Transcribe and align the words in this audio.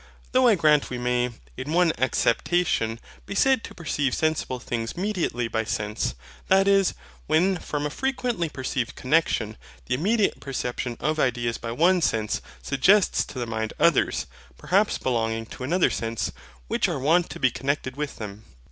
Though 0.31 0.47
I 0.47 0.55
grant 0.55 0.89
we 0.89 0.97
may, 0.97 1.29
in 1.55 1.73
one 1.73 1.93
acceptation, 1.99 2.99
be 3.27 3.35
said 3.35 3.63
to 3.65 3.75
perceive 3.75 4.15
sensible 4.15 4.57
things 4.59 4.97
mediately 4.97 5.47
by 5.47 5.63
sense: 5.63 6.15
that 6.47 6.67
is, 6.67 6.95
when, 7.27 7.57
from 7.59 7.85
a 7.85 7.91
frequently 7.91 8.49
perceived 8.49 8.95
connexion, 8.95 9.57
the 9.85 9.93
immediate 9.93 10.39
perception 10.39 10.97
of 10.99 11.19
ideas 11.19 11.59
by 11.59 11.71
one 11.71 12.01
sense 12.01 12.41
SUGGESTS 12.63 13.25
to 13.25 13.37
the 13.37 13.45
mind 13.45 13.73
others, 13.79 14.25
perhaps 14.57 14.97
belonging 14.97 15.45
to 15.45 15.63
another 15.63 15.91
sense, 15.91 16.31
which 16.67 16.89
are 16.89 16.97
wont 16.97 17.29
to 17.29 17.39
be 17.39 17.51
connected 17.51 17.95
with 17.95 18.15
them. 18.15 18.43